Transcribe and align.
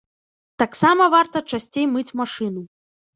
Таксама 0.61 1.03
варта 1.15 1.37
часцей 1.57 1.85
мыць 1.93 2.15
машыну. 2.23 2.65